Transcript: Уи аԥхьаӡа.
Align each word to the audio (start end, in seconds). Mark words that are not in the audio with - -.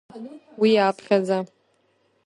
Уи 0.61 0.71
аԥхьаӡа. 0.87 1.37